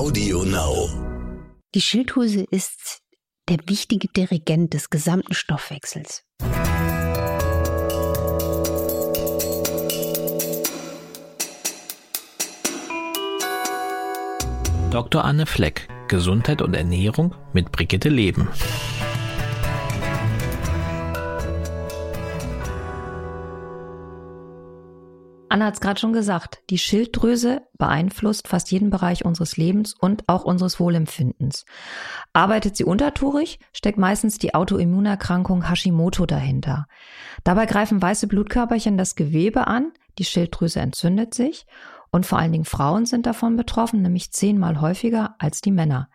Audio 0.00 0.44
Now. 0.44 0.88
Die 1.74 1.82
Schilddrüse 1.82 2.46
ist 2.50 3.02
der 3.50 3.58
wichtige 3.66 4.08
Dirigent 4.08 4.72
des 4.72 4.88
gesamten 4.88 5.34
Stoffwechsels. 5.34 6.22
Dr. 14.90 15.22
Anne 15.22 15.44
Fleck, 15.44 15.86
Gesundheit 16.08 16.62
und 16.62 16.72
Ernährung 16.72 17.34
mit 17.52 17.70
Brigitte 17.70 18.08
Leben. 18.08 18.48
Anna 25.52 25.66
hat 25.66 25.74
es 25.74 25.80
gerade 25.80 25.98
schon 25.98 26.12
gesagt, 26.12 26.62
die 26.70 26.78
Schilddrüse 26.78 27.62
beeinflusst 27.76 28.46
fast 28.46 28.70
jeden 28.70 28.88
Bereich 28.88 29.24
unseres 29.24 29.56
Lebens 29.56 29.94
und 29.94 30.28
auch 30.28 30.44
unseres 30.44 30.78
Wohlempfindens. 30.78 31.66
Arbeitet 32.32 32.76
sie 32.76 32.84
untertourig, 32.84 33.58
steckt 33.72 33.98
meistens 33.98 34.38
die 34.38 34.54
Autoimmunerkrankung 34.54 35.68
Hashimoto 35.68 36.24
dahinter. 36.24 36.86
Dabei 37.42 37.66
greifen 37.66 38.00
weiße 38.00 38.28
Blutkörperchen 38.28 38.96
das 38.96 39.16
Gewebe 39.16 39.66
an, 39.66 39.90
die 40.18 40.24
Schilddrüse 40.24 40.78
entzündet 40.78 41.34
sich 41.34 41.66
und 42.12 42.26
vor 42.26 42.38
allen 42.38 42.52
Dingen 42.52 42.64
Frauen 42.64 43.04
sind 43.04 43.26
davon 43.26 43.56
betroffen, 43.56 44.02
nämlich 44.02 44.30
zehnmal 44.30 44.80
häufiger 44.80 45.34
als 45.40 45.60
die 45.60 45.72
Männer. 45.72 46.10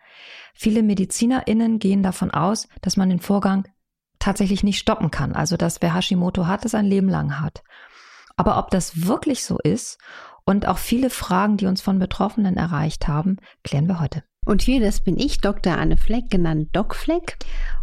Viele 0.54 0.82
MedizinerInnen 0.82 1.78
gehen 1.78 2.02
davon 2.02 2.30
aus, 2.30 2.68
dass 2.80 2.96
man 2.96 3.10
den 3.10 3.20
Vorgang 3.20 3.68
tatsächlich 4.18 4.62
nicht 4.62 4.78
stoppen 4.78 5.10
kann, 5.10 5.34
also 5.34 5.58
dass 5.58 5.82
wer 5.82 5.94
Hashimoto 5.94 6.46
hat, 6.46 6.64
es 6.64 6.74
ein 6.74 6.86
Leben 6.86 7.10
lang 7.10 7.38
hat. 7.38 7.62
Aber 8.36 8.58
ob 8.58 8.70
das 8.70 9.06
wirklich 9.06 9.44
so 9.44 9.58
ist 9.58 9.98
und 10.44 10.68
auch 10.68 10.78
viele 10.78 11.10
Fragen, 11.10 11.56
die 11.56 11.66
uns 11.66 11.80
von 11.80 11.98
Betroffenen 11.98 12.56
erreicht 12.56 13.08
haben, 13.08 13.38
klären 13.64 13.88
wir 13.88 13.98
heute. 13.98 14.22
Und 14.44 14.62
hier, 14.62 14.80
das 14.80 15.00
bin 15.00 15.18
ich, 15.18 15.40
Dr. 15.40 15.76
Anne 15.76 15.96
Fleck, 15.96 16.30
genannt 16.30 16.68
Doc 16.72 16.94
Fleck. 16.94 17.38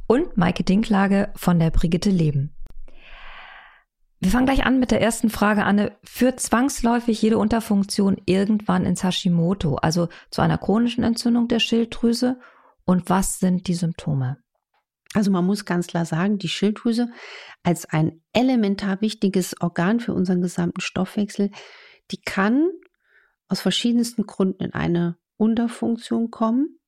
Und 0.08 0.38
Maike 0.38 0.64
Dinklage 0.64 1.32
von 1.36 1.60
der 1.60 1.72
Brigitte 1.72 2.10
Leben. 2.10 2.56
Wir 4.20 4.32
fangen 4.32 4.46
gleich 4.46 4.66
an 4.66 4.80
mit 4.80 4.92
der 4.92 5.02
ersten 5.02 5.30
Frage, 5.30 5.66
Anne. 5.66 5.98
Führt 6.04 6.40
zwangsläufig 6.40 7.22
jede 7.22 7.38
Unterfunktion 7.38 8.18
irgendwann 8.26 8.86
ins 8.86 9.04
Hashimoto, 9.04 9.76
also 9.76 10.08
zu 10.30 10.42
einer 10.42 10.58
chronischen 10.58 11.04
Entzündung 11.04 11.50
der 11.50 11.60
Schilddrüse? 11.60 12.40
Und 12.86 13.10
was 13.10 13.40
sind 13.40 13.68
die 13.68 13.74
Symptome? 13.74 14.38
Also 15.14 15.32
man 15.32 15.46
muss 15.46 15.66
ganz 15.66 15.88
klar 15.88 16.06
sagen, 16.06 16.38
die 16.40 16.50
Schilddrüse 16.50 17.10
als 17.62 17.86
ein 17.86 18.22
elementar 18.34 19.02
wichtiges 19.02 19.60
Organ 19.62 20.00
für 20.00 20.14
unseren 20.14 20.42
gesamten 20.42 20.82
Stoffwechsel, 20.82 21.52
die 22.12 22.22
kann 22.22 22.70
aus 23.48 23.62
verschiedensten 23.62 24.26
Gründen 24.26 24.64
in 24.64 24.74
eine 24.74 25.18
Unterfunktion 25.38 26.32
kommen. 26.32 26.80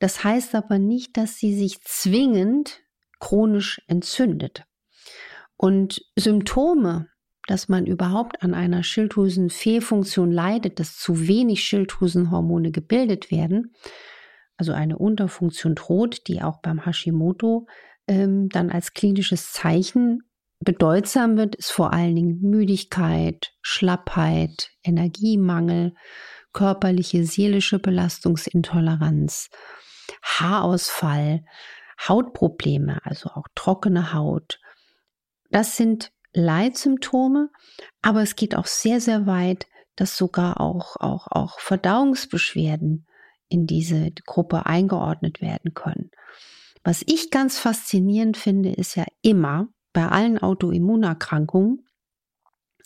Das 0.00 0.24
heißt 0.24 0.54
aber 0.54 0.78
nicht, 0.78 1.16
dass 1.16 1.36
sie 1.36 1.54
sich 1.54 1.80
zwingend 1.82 2.80
chronisch 3.20 3.80
entzündet. 3.86 4.64
Und 5.56 6.04
Symptome, 6.16 7.08
dass 7.46 7.68
man 7.68 7.86
überhaupt 7.86 8.42
an 8.42 8.54
einer 8.54 8.82
Schilddrüsenfehlfunktion 8.82 10.32
leidet, 10.32 10.80
dass 10.80 10.96
zu 10.96 11.28
wenig 11.28 11.62
Schilddrüsenhormone 11.62 12.72
gebildet 12.72 13.30
werden, 13.30 13.72
also 14.62 14.74
eine 14.74 14.96
Unterfunktion 14.96 15.74
droht, 15.74 16.28
die 16.28 16.40
auch 16.40 16.60
beim 16.62 16.86
Hashimoto 16.86 17.66
ähm, 18.06 18.48
dann 18.48 18.70
als 18.70 18.94
klinisches 18.94 19.50
Zeichen 19.50 20.22
bedeutsam 20.60 21.36
wird, 21.36 21.56
ist 21.56 21.72
vor 21.72 21.92
allen 21.92 22.14
Dingen 22.14 22.38
Müdigkeit, 22.42 23.54
Schlappheit, 23.60 24.70
Energiemangel, 24.84 25.94
körperliche, 26.52 27.24
seelische 27.24 27.80
Belastungsintoleranz, 27.80 29.50
Haarausfall, 30.22 31.44
Hautprobleme, 32.08 33.00
also 33.02 33.30
auch 33.30 33.48
trockene 33.56 34.12
Haut. 34.12 34.60
Das 35.50 35.76
sind 35.76 36.12
Leitsymptome, 36.34 37.50
aber 38.00 38.22
es 38.22 38.36
geht 38.36 38.54
auch 38.54 38.66
sehr, 38.66 39.00
sehr 39.00 39.26
weit, 39.26 39.66
dass 39.96 40.16
sogar 40.16 40.60
auch, 40.60 40.94
auch, 41.00 41.26
auch 41.32 41.58
Verdauungsbeschwerden 41.58 43.08
in 43.52 43.66
diese 43.66 44.10
Gruppe 44.26 44.66
eingeordnet 44.66 45.40
werden 45.40 45.74
können. 45.74 46.10
Was 46.84 47.02
ich 47.06 47.30
ganz 47.30 47.58
faszinierend 47.58 48.36
finde, 48.36 48.72
ist 48.72 48.96
ja 48.96 49.04
immer 49.22 49.68
bei 49.92 50.08
allen 50.08 50.38
Autoimmunerkrankungen, 50.38 51.86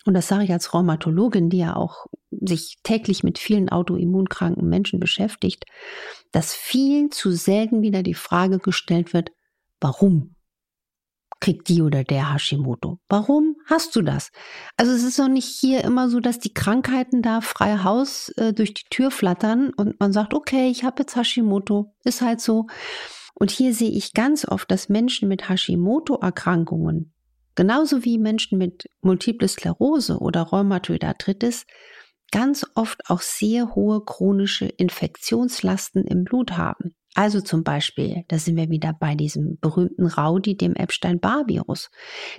und 0.04 0.14
das 0.14 0.28
sage 0.28 0.44
ich 0.44 0.52
als 0.52 0.72
Rheumatologin, 0.72 1.50
die 1.50 1.58
ja 1.58 1.74
auch 1.74 2.06
sich 2.30 2.76
täglich 2.84 3.24
mit 3.24 3.38
vielen 3.38 3.68
autoimmunkranken 3.70 4.68
Menschen 4.68 5.00
beschäftigt, 5.00 5.64
dass 6.30 6.54
viel 6.54 7.10
zu 7.10 7.32
selten 7.32 7.82
wieder 7.82 8.04
die 8.04 8.14
Frage 8.14 8.58
gestellt 8.58 9.12
wird, 9.12 9.32
warum? 9.80 10.35
Kriegt 11.40 11.68
die 11.68 11.82
oder 11.82 12.04
der 12.04 12.32
Hashimoto. 12.32 12.98
Warum 13.08 13.56
hast 13.66 13.94
du 13.96 14.02
das? 14.02 14.30
Also 14.76 14.92
es 14.92 15.02
ist 15.02 15.18
doch 15.18 15.28
nicht 15.28 15.46
hier 15.46 15.84
immer 15.84 16.08
so, 16.08 16.20
dass 16.20 16.38
die 16.38 16.54
Krankheiten 16.54 17.22
da 17.22 17.40
frei 17.40 17.78
Haus 17.84 18.30
äh, 18.30 18.52
durch 18.52 18.74
die 18.74 18.88
Tür 18.90 19.10
flattern 19.10 19.72
und 19.76 20.00
man 20.00 20.12
sagt, 20.12 20.34
okay, 20.34 20.68
ich 20.68 20.84
habe 20.84 21.02
jetzt 21.02 21.16
Hashimoto, 21.16 21.94
ist 22.04 22.22
halt 22.22 22.40
so. 22.40 22.66
Und 23.34 23.50
hier 23.50 23.74
sehe 23.74 23.90
ich 23.90 24.14
ganz 24.14 24.48
oft, 24.48 24.70
dass 24.70 24.88
Menschen 24.88 25.28
mit 25.28 25.48
Hashimoto-Erkrankungen, 25.48 27.12
genauso 27.54 28.02
wie 28.04 28.18
Menschen 28.18 28.56
mit 28.56 28.88
Multiple 29.02 29.46
Sklerose 29.46 30.18
oder 30.18 30.42
Rheumatoid 30.42 31.04
Arthritis, 31.04 31.66
ganz 32.32 32.66
oft 32.74 33.08
auch 33.08 33.20
sehr 33.20 33.74
hohe 33.74 34.04
chronische 34.04 34.66
Infektionslasten 34.66 36.04
im 36.06 36.24
Blut 36.24 36.56
haben. 36.56 36.95
Also 37.16 37.40
zum 37.40 37.64
Beispiel, 37.64 38.24
da 38.28 38.38
sind 38.38 38.56
wir 38.56 38.68
wieder 38.68 38.92
bei 38.92 39.14
diesem 39.14 39.58
berühmten 39.58 40.06
Raudi, 40.06 40.54
dem 40.54 40.74
Epstein-Barr-Virus, 40.74 41.90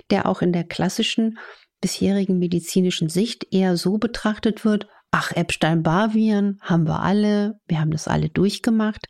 der 0.08 0.26
auch 0.26 0.40
in 0.40 0.52
der 0.52 0.62
klassischen 0.62 1.36
bisherigen 1.80 2.38
medizinischen 2.38 3.08
Sicht 3.08 3.52
eher 3.52 3.76
so 3.76 3.98
betrachtet 3.98 4.64
wird, 4.64 4.86
ach, 5.10 5.32
Epstein-Barr-Viren 5.32 6.60
haben 6.62 6.86
wir 6.86 7.02
alle, 7.02 7.58
wir 7.66 7.80
haben 7.80 7.90
das 7.90 8.06
alle 8.06 8.28
durchgemacht. 8.28 9.08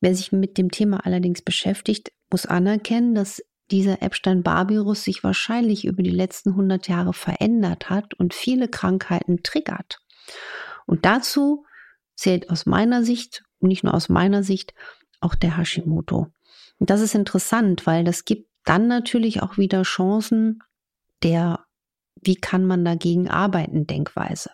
Wer 0.00 0.14
sich 0.14 0.30
mit 0.30 0.56
dem 0.56 0.70
Thema 0.70 1.04
allerdings 1.04 1.42
beschäftigt, 1.42 2.12
muss 2.30 2.46
anerkennen, 2.46 3.16
dass 3.16 3.42
dieser 3.72 4.02
Epstein-Barr-Virus 4.02 5.02
sich 5.02 5.24
wahrscheinlich 5.24 5.84
über 5.84 6.04
die 6.04 6.10
letzten 6.10 6.50
100 6.50 6.86
Jahre 6.86 7.12
verändert 7.12 7.90
hat 7.90 8.14
und 8.14 8.34
viele 8.34 8.68
Krankheiten 8.68 9.42
triggert. 9.42 9.98
Und 10.86 11.04
dazu 11.04 11.64
zählt 12.14 12.50
aus 12.50 12.66
meiner 12.66 13.02
Sicht 13.02 13.42
nicht 13.60 13.84
nur 13.84 13.94
aus 13.94 14.08
meiner 14.08 14.42
Sicht, 14.42 14.74
auch 15.20 15.34
der 15.34 15.56
Hashimoto. 15.56 16.28
Und 16.78 16.90
das 16.90 17.00
ist 17.00 17.14
interessant, 17.14 17.86
weil 17.86 18.04
das 18.04 18.24
gibt 18.24 18.48
dann 18.64 18.88
natürlich 18.88 19.42
auch 19.42 19.56
wieder 19.56 19.82
Chancen 19.82 20.62
der, 21.22 21.60
wie 22.20 22.36
kann 22.36 22.64
man 22.66 22.84
dagegen 22.84 23.28
arbeiten, 23.30 23.86
Denkweise. 23.86 24.50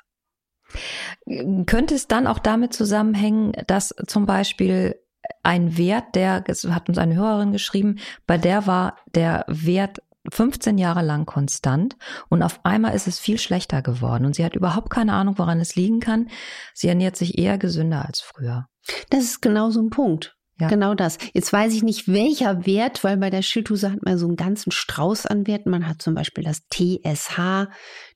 Könnte 1.67 1.95
es 1.95 2.09
dann 2.09 2.27
auch 2.27 2.39
damit 2.39 2.73
zusammenhängen, 2.73 3.53
dass 3.67 3.95
zum 4.07 4.27
Beispiel 4.27 4.97
ein 5.43 5.77
Wert, 5.77 6.15
der, 6.15 6.45
hat 6.71 6.89
uns 6.89 6.99
eine 6.99 7.15
Hörerin 7.15 7.53
geschrieben, 7.53 7.99
bei 8.27 8.39
der 8.39 8.67
war 8.67 8.97
der 9.15 9.45
Wert 9.49 10.03
15 10.31 10.79
Jahre 10.79 11.03
lang 11.03 11.27
konstant 11.27 11.97
und 12.29 12.43
auf 12.43 12.65
einmal 12.65 12.95
ist 12.95 13.09
es 13.09 13.19
viel 13.19 13.39
schlechter 13.39 13.83
geworden 13.83 14.25
und 14.25 14.37
sie 14.37 14.45
hat 14.45 14.55
überhaupt 14.55 14.91
keine 14.91 15.15
Ahnung, 15.15 15.37
woran 15.39 15.61
es 15.61 15.75
liegen 15.75 16.01
kann. 16.01 16.29
Sie 16.75 16.89
ernährt 16.89 17.17
sich 17.17 17.39
eher 17.39 17.59
gesünder 17.59 18.07
als 18.07 18.21
früher. 18.21 18.69
Das 19.11 19.25
ist 19.25 19.43
genau 19.43 19.71
so 19.71 19.81
ein 19.81 19.91
Punkt. 19.91 20.37
Ja. 20.63 20.69
Genau 20.69 20.95
das. 20.95 21.19
Jetzt 21.33 21.53
weiß 21.53 21.75
ich 21.75 21.83
nicht, 21.83 22.07
welcher 22.07 22.67
Wert, 22.67 23.03
weil 23.03 23.17
bei 23.17 23.31
der 23.31 23.43
Schilddrüse 23.43 23.91
hat 23.91 24.05
man 24.05 24.17
so 24.17 24.27
einen 24.27 24.37
ganzen 24.37 24.71
Strauß 24.71 25.27
an 25.27 25.47
Werten. 25.49 25.71
Man 25.71 25.89
hat 25.89 26.01
zum 26.01 26.15
Beispiel 26.15 26.45
das 26.45 26.69
TSH, 26.69 27.69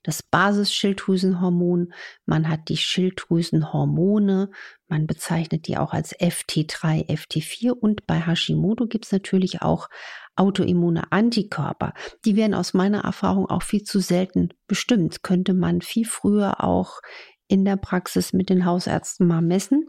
das 0.03 0.23
Basisschilddrüsenhormon. 0.23 1.91
Man 2.25 2.47
hat 2.47 2.69
die 2.69 2.77
Schilddrüsenhormone. 2.77 4.49
Man 4.87 5.07
bezeichnet 5.07 5.67
die 5.67 5.77
auch 5.77 5.93
als 5.93 6.15
FT3, 6.17 7.09
FT4. 7.09 7.71
Und 7.71 8.07
bei 8.07 8.25
Hashimoto 8.25 8.85
gibt 8.85 9.05
es 9.05 9.11
natürlich 9.11 9.61
auch 9.61 9.89
autoimmune 10.37 11.11
Antikörper. 11.11 11.93
Die 12.23 12.37
werden 12.37 12.53
aus 12.53 12.73
meiner 12.73 13.03
Erfahrung 13.03 13.47
auch 13.47 13.63
viel 13.63 13.83
zu 13.83 13.99
selten 13.99 14.53
bestimmt. 14.67 15.21
Könnte 15.21 15.53
man 15.53 15.81
viel 15.81 16.05
früher 16.05 16.63
auch 16.63 17.01
in 17.49 17.65
der 17.65 17.77
Praxis 17.77 18.31
mit 18.31 18.49
den 18.49 18.63
Hausärzten 18.63 19.27
mal 19.27 19.41
messen. 19.41 19.87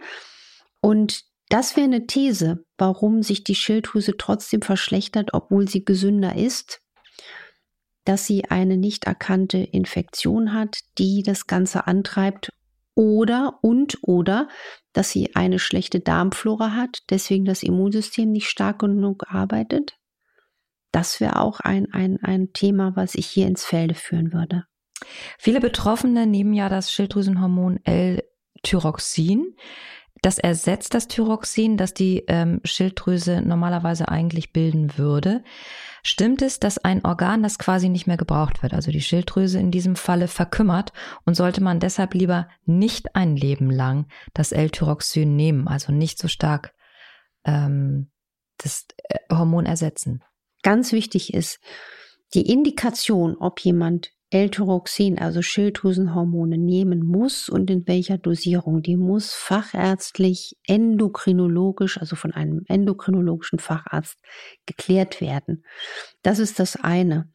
Und 0.80 1.24
das 1.48 1.76
wäre 1.76 1.86
eine 1.86 2.06
These, 2.06 2.64
warum 2.76 3.22
sich 3.22 3.42
die 3.44 3.54
Schilddrüse 3.54 4.16
trotzdem 4.16 4.62
verschlechtert, 4.62 5.30
obwohl 5.32 5.68
sie 5.68 5.84
gesünder 5.84 6.36
ist, 6.36 6.82
dass 8.04 8.26
sie 8.26 8.46
eine 8.46 8.76
nicht 8.76 9.04
erkannte 9.04 9.58
Infektion 9.58 10.52
hat, 10.52 10.78
die 10.98 11.22
das 11.22 11.46
Ganze 11.46 11.86
antreibt 11.86 12.52
oder 12.94 13.58
und 13.62 13.98
oder 14.02 14.48
dass 14.92 15.10
sie 15.10 15.34
eine 15.36 15.58
schlechte 15.58 16.00
Darmflora 16.00 16.74
hat, 16.74 16.98
deswegen 17.10 17.44
das 17.44 17.62
Immunsystem 17.62 18.30
nicht 18.30 18.48
stark 18.48 18.80
genug 18.80 19.24
arbeitet. 19.28 19.96
Das 20.90 21.20
wäre 21.20 21.40
auch 21.40 21.60
ein, 21.60 21.92
ein, 21.92 22.18
ein 22.22 22.52
Thema, 22.52 22.96
was 22.96 23.14
ich 23.14 23.26
hier 23.26 23.46
ins 23.46 23.64
Felde 23.64 23.94
führen 23.94 24.32
würde. 24.32 24.64
Viele 25.38 25.60
Betroffene 25.60 26.26
nehmen 26.26 26.54
ja 26.54 26.68
das 26.68 26.92
Schilddrüsenhormon 26.92 27.78
L-Tyroxin. 27.84 29.54
Das 30.22 30.38
ersetzt 30.38 30.94
das 30.94 31.08
Thyroxin, 31.08 31.76
das 31.76 31.94
die 31.94 32.24
ähm, 32.28 32.60
Schilddrüse 32.64 33.40
normalerweise 33.42 34.08
eigentlich 34.08 34.52
bilden 34.52 34.98
würde. 34.98 35.42
Stimmt 36.02 36.42
es, 36.42 36.60
dass 36.60 36.78
ein 36.78 37.04
Organ, 37.04 37.42
das 37.42 37.58
quasi 37.58 37.88
nicht 37.88 38.06
mehr 38.06 38.16
gebraucht 38.16 38.62
wird, 38.62 38.72
also 38.72 38.90
die 38.90 39.00
Schilddrüse 39.00 39.58
in 39.58 39.70
diesem 39.70 39.96
Falle 39.96 40.28
verkümmert 40.28 40.92
und 41.24 41.34
sollte 41.34 41.62
man 41.62 41.80
deshalb 41.80 42.14
lieber 42.14 42.48
nicht 42.64 43.14
ein 43.14 43.36
Leben 43.36 43.70
lang 43.70 44.06
das 44.34 44.52
L-Tyroxin 44.52 45.36
nehmen, 45.36 45.68
also 45.68 45.92
nicht 45.92 46.18
so 46.18 46.28
stark 46.28 46.74
ähm, 47.44 48.10
das 48.58 48.86
äh, 49.08 49.18
Hormon 49.30 49.66
ersetzen? 49.66 50.22
Ganz 50.62 50.92
wichtig 50.92 51.34
ist 51.34 51.60
die 52.34 52.50
Indikation, 52.50 53.36
ob 53.36 53.60
jemand 53.60 54.12
L-Tyroxin, 54.30 55.18
also 55.18 55.40
Schilddrüsenhormone, 55.40 56.58
nehmen 56.58 57.04
muss 57.04 57.48
und 57.48 57.70
in 57.70 57.86
welcher 57.88 58.18
Dosierung. 58.18 58.82
Die 58.82 58.96
muss 58.96 59.32
fachärztlich, 59.32 60.56
endokrinologisch, 60.66 61.98
also 61.98 62.14
von 62.14 62.32
einem 62.32 62.62
endokrinologischen 62.68 63.58
Facharzt 63.58 64.18
geklärt 64.66 65.22
werden. 65.22 65.64
Das 66.22 66.38
ist 66.38 66.58
das 66.58 66.76
eine. 66.76 67.32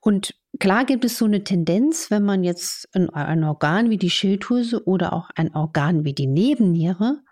Und 0.00 0.34
klar 0.60 0.84
gibt 0.84 1.04
es 1.04 1.18
so 1.18 1.24
eine 1.24 1.42
Tendenz, 1.42 2.12
wenn 2.12 2.22
man 2.22 2.44
jetzt 2.44 2.88
ein, 2.94 3.10
ein 3.10 3.42
Organ 3.42 3.90
wie 3.90 3.98
die 3.98 4.10
Schilddrüse 4.10 4.86
oder 4.86 5.12
auch 5.12 5.30
ein 5.34 5.52
Organ 5.54 6.04
wie 6.04 6.14
die 6.14 6.28
Nebenniere 6.28 7.22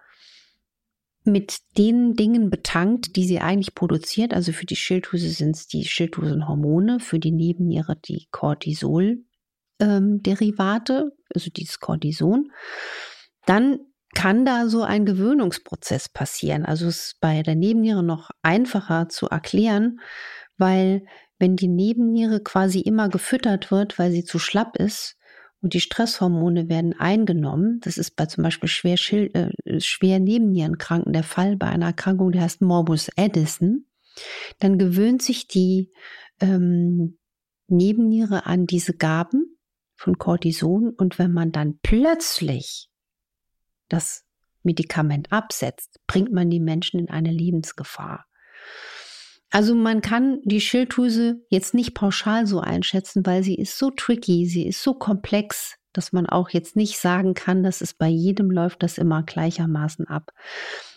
mit 1.25 1.59
den 1.79 2.15
Dingen 2.15 2.50
betankt, 2.50 3.17
die 3.17 3.26
sie 3.26 3.41
eigentlich 3.41 3.75
produziert. 3.75 4.35
Also 4.35 4.53
für 4.53 4.67
die 4.67 4.76
Schilddrüse 4.76 5.31
sind 5.31 5.56
es 5.56 5.67
die 5.67 5.85
Schilddrüsenhormone, 5.85 7.00
für 7.00 7.19
die 7.19 7.32
Nebenniere 7.32 7.97
die 7.97 8.29
Cortisol-Derivate, 8.31 11.11
also 11.35 11.50
dieses 11.50 11.81
Cortison. 11.81 12.53
Dann 13.47 13.81
kann 14.15 14.44
da 14.44 14.69
so 14.69 14.82
ein 14.82 15.06
Gewöhnungsprozess 15.06 16.09
passieren. 16.09 16.65
Also 16.65 16.87
es 16.87 17.06
ist 17.06 17.21
bei 17.21 17.43
der 17.43 17.56
Nebenniere 17.56 18.05
noch 18.05 18.31
einfacher 18.43 19.09
zu 19.09 19.29
erklären, 19.29 20.00
weil 20.56 21.05
wenn 21.38 21.56
die 21.56 21.69
Nebenniere 21.69 22.43
quasi 22.43 22.81
immer 22.81 23.09
gefüttert 23.09 23.70
wird, 23.70 23.99
weil 23.99 24.12
sie 24.12 24.25
zu 24.25 24.38
schlapp 24.38 24.77
ist, 24.77 25.17
und 25.65 25.73
die 25.73 25.81
Stresshormone 25.81 26.69
werden 26.69 26.93
eingenommen. 26.93 27.81
Das 27.81 27.97
ist 27.97 28.17
bei 28.17 28.27
zum 28.27 28.45
Beispiel 28.45 28.69
schwer, 28.69 28.99
äh, 29.11 29.81
schwer 29.81 30.21
Nebennierenkranken 30.21 31.15
der 31.15 31.23
Fall, 31.23 31.57
bei 31.57 31.69
einer 31.69 31.87
Erkrankung, 31.87 32.33
die 32.33 32.41
heißt 32.41 32.61
Morbus 32.61 33.09
Addison. 33.17 33.87
Dann 34.59 34.77
gewöhnt 34.77 35.23
sich 35.23 35.49
die 35.49 35.91
ähm, 36.39 37.19
Nebenniere 37.67 38.45
an 38.45 38.67
diese 38.67 38.93
Gaben 38.93 39.57
von 39.97 40.19
Cortison 40.19 40.91
und 40.91 41.19
wenn 41.19 41.33
man 41.33 41.51
dann 41.51 41.79
plötzlich 41.83 42.91
das 43.89 44.27
Medikament 44.65 45.33
absetzt, 45.33 45.99
bringt 46.07 46.31
man 46.31 46.51
die 46.51 46.61
Menschen 46.61 47.01
in 47.01 47.09
eine 47.09 47.33
Lebensgefahr. 47.33 48.27
Also 49.55 49.77
man 49.77 50.01
kann 50.01 50.41
die 50.43 50.61
Schilddrüse 50.61 51.41
jetzt 51.49 51.75
nicht 51.75 51.95
pauschal 51.95 52.45
so 52.45 52.59
einschätzen, 52.59 53.25
weil 53.25 53.45
sie 53.45 53.55
ist 53.55 53.79
so 53.79 53.93
tricky, 53.93 54.47
sie 54.47 54.67
ist 54.67 54.83
so 54.83 54.95
komplex, 54.95 55.77
dass 55.93 56.12
man 56.12 56.27
auch 56.27 56.51
jetzt 56.51 56.75
nicht 56.75 56.99
sagen 56.99 57.35
kann, 57.35 57.62
dass 57.62 57.81
es 57.81 57.95
bei 57.95 58.09
jedem 58.09 58.51
läuft 58.51 58.83
das 58.83 58.99
immer 58.99 59.23
gleichermaßen 59.23 60.09
ab. 60.09 60.33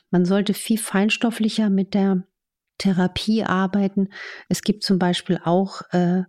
Man 0.10 0.26
sollte 0.26 0.56
viel 0.56 0.80
feinstofflicher 0.80 1.70
mit 1.70 1.94
der 1.94 2.24
Therapie 2.80 3.44
arbeiten. 3.44 4.10
Es 4.50 4.64
gibt 4.64 4.82
zum 4.82 4.98
Beispiel 4.98 5.40
auch 5.44 5.84
äh, 5.92 6.24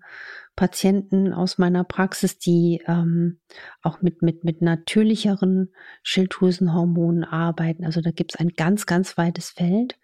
Patienten 0.54 1.32
aus 1.32 1.56
meiner 1.56 1.84
Praxis, 1.84 2.36
die 2.36 2.82
ähm, 2.86 3.40
auch 3.80 4.02
mit, 4.02 4.20
mit, 4.20 4.44
mit 4.44 4.60
natürlicheren 4.60 5.72
Schilddrüsenhormonen 6.02 7.24
arbeiten. 7.24 7.86
Also 7.86 8.02
da 8.02 8.10
gibt 8.10 8.34
es 8.34 8.38
ein 8.38 8.50
ganz, 8.50 8.84
ganz 8.84 9.16
weites 9.16 9.48
Feld. 9.48 9.98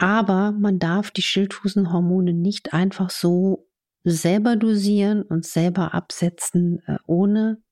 Aber 0.00 0.52
man 0.52 0.78
darf 0.78 1.10
die 1.10 1.20
Schilddrüsenhormone 1.20 2.32
nicht 2.32 2.72
einfach 2.72 3.10
so 3.10 3.68
selber 4.02 4.56
dosieren 4.56 5.22
und 5.22 5.44
selber 5.44 5.92
absetzen, 5.92 6.82
äh, 6.86 6.96
ohne 7.06 7.62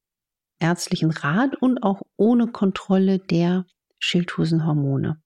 ärztlichen 0.60 1.10
Rat 1.10 1.56
und 1.56 1.82
auch 1.82 2.02
ohne 2.16 2.48
Kontrolle 2.48 3.19
der 3.19 3.64
Schilddrüsenhormone. 3.98 5.22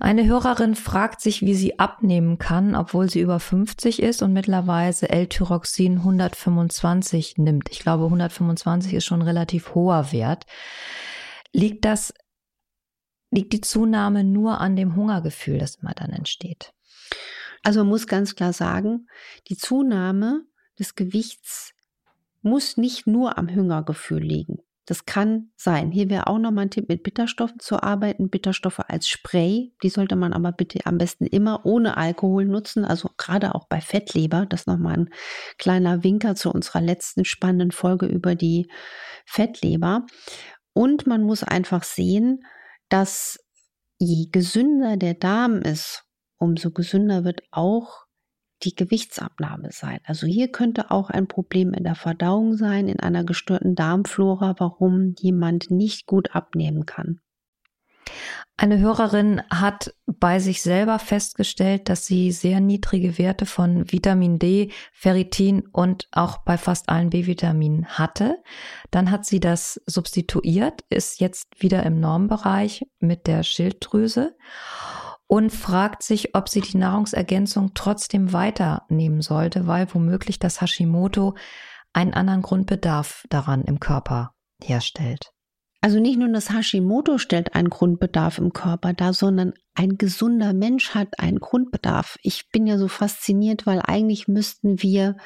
Eine 0.00 0.26
Hörerin 0.26 0.74
fragt 0.74 1.20
sich, 1.20 1.42
wie 1.42 1.54
sie 1.54 1.78
abnehmen 1.78 2.38
kann, 2.38 2.74
obwohl 2.74 3.08
sie 3.08 3.20
über 3.20 3.38
50 3.38 4.02
ist 4.02 4.22
und 4.22 4.32
mittlerweile 4.32 5.08
L-Tyroxin 5.08 5.98
125 5.98 7.38
nimmt. 7.38 7.68
Ich 7.70 7.78
glaube, 7.78 8.04
125 8.04 8.94
ist 8.94 9.04
schon 9.04 9.20
ein 9.20 9.26
relativ 9.26 9.74
hoher 9.76 10.10
Wert. 10.10 10.46
Liegt 11.52 11.84
das 11.84 12.12
liegt 13.30 13.52
die 13.52 13.60
Zunahme 13.60 14.24
nur 14.24 14.60
an 14.60 14.76
dem 14.76 14.96
Hungergefühl, 14.96 15.58
das 15.58 15.76
immer 15.76 15.94
dann 15.94 16.10
entsteht? 16.10 16.72
Also 17.62 17.80
man 17.80 17.88
muss 17.88 18.06
ganz 18.06 18.34
klar 18.34 18.52
sagen, 18.52 19.06
die 19.48 19.56
Zunahme 19.56 20.44
des 20.78 20.94
Gewichts 20.94 21.74
muss 22.42 22.76
nicht 22.76 23.06
nur 23.06 23.36
am 23.38 23.54
Hungergefühl 23.54 24.22
liegen. 24.22 24.58
Das 24.86 25.04
kann 25.04 25.52
sein. 25.56 25.92
Hier 25.92 26.10
wäre 26.10 26.26
auch 26.26 26.38
nochmal 26.38 26.64
ein 26.64 26.70
Tipp, 26.70 26.88
mit 26.88 27.04
Bitterstoffen 27.04 27.60
zu 27.60 27.80
arbeiten. 27.80 28.28
Bitterstoffe 28.28 28.80
als 28.88 29.08
Spray, 29.08 29.72
die 29.84 29.88
sollte 29.88 30.16
man 30.16 30.32
aber 30.32 30.50
bitte 30.50 30.84
am 30.84 30.98
besten 30.98 31.26
immer 31.26 31.64
ohne 31.64 31.96
Alkohol 31.96 32.44
nutzen, 32.44 32.84
also 32.84 33.08
gerade 33.16 33.54
auch 33.54 33.68
bei 33.68 33.80
Fettleber. 33.80 34.46
Das 34.46 34.66
nochmal 34.66 34.94
ein 34.94 35.10
kleiner 35.58 36.02
Winker 36.02 36.34
zu 36.34 36.50
unserer 36.50 36.80
letzten 36.80 37.24
spannenden 37.24 37.70
Folge 37.70 38.06
über 38.06 38.34
die 38.34 38.68
Fettleber. 39.26 40.06
Und 40.72 41.06
man 41.06 41.22
muss 41.22 41.44
einfach 41.44 41.84
sehen, 41.84 42.44
dass 42.90 43.38
je 43.98 44.28
gesünder 44.30 44.96
der 44.96 45.14
Darm 45.14 45.62
ist, 45.62 46.04
umso 46.38 46.70
gesünder 46.70 47.24
wird 47.24 47.42
auch 47.50 48.04
die 48.62 48.74
Gewichtsabnahme 48.74 49.70
sein. 49.72 50.00
Also 50.04 50.26
hier 50.26 50.52
könnte 50.52 50.90
auch 50.90 51.08
ein 51.08 51.28
Problem 51.28 51.72
in 51.72 51.84
der 51.84 51.94
Verdauung 51.94 52.56
sein, 52.56 52.88
in 52.88 53.00
einer 53.00 53.24
gestörten 53.24 53.74
Darmflora, 53.74 54.54
warum 54.58 55.14
jemand 55.18 55.70
nicht 55.70 56.06
gut 56.06 56.34
abnehmen 56.34 56.84
kann. 56.84 57.20
Eine 58.62 58.78
Hörerin 58.78 59.40
hat 59.48 59.94
bei 60.04 60.38
sich 60.38 60.60
selber 60.60 60.98
festgestellt, 60.98 61.88
dass 61.88 62.04
sie 62.04 62.30
sehr 62.30 62.60
niedrige 62.60 63.16
Werte 63.16 63.46
von 63.46 63.90
Vitamin 63.90 64.38
D, 64.38 64.70
Ferritin 64.92 65.66
und 65.72 66.08
auch 66.12 66.44
bei 66.44 66.58
fast 66.58 66.90
allen 66.90 67.08
B-Vitaminen 67.08 67.86
hatte. 67.86 68.36
Dann 68.90 69.10
hat 69.10 69.24
sie 69.24 69.40
das 69.40 69.80
substituiert, 69.86 70.84
ist 70.90 71.20
jetzt 71.20 71.62
wieder 71.62 71.84
im 71.84 72.00
Normbereich 72.00 72.84
mit 72.98 73.26
der 73.26 73.44
Schilddrüse 73.44 74.36
und 75.26 75.52
fragt 75.52 76.02
sich, 76.02 76.34
ob 76.34 76.50
sie 76.50 76.60
die 76.60 76.76
Nahrungsergänzung 76.76 77.72
trotzdem 77.72 78.34
weiternehmen 78.34 79.22
sollte, 79.22 79.68
weil 79.68 79.86
womöglich 79.94 80.38
das 80.38 80.60
Hashimoto 80.60 81.34
einen 81.94 82.12
anderen 82.12 82.42
Grundbedarf 82.42 83.24
daran 83.30 83.62
im 83.62 83.80
Körper 83.80 84.34
herstellt. 84.62 85.32
Also 85.82 85.98
nicht 85.98 86.18
nur 86.18 86.28
das 86.28 86.50
Hashimoto 86.50 87.16
stellt 87.16 87.54
einen 87.54 87.70
Grundbedarf 87.70 88.38
im 88.38 88.52
Körper 88.52 88.92
dar, 88.92 89.14
sondern 89.14 89.54
ein 89.74 89.96
gesunder 89.96 90.52
Mensch 90.52 90.90
hat 90.90 91.18
einen 91.18 91.40
Grundbedarf. 91.40 92.18
Ich 92.22 92.50
bin 92.50 92.66
ja 92.66 92.76
so 92.76 92.86
fasziniert, 92.86 93.66
weil 93.66 93.80
eigentlich 93.82 94.28
müssten 94.28 94.82
wir 94.82 95.16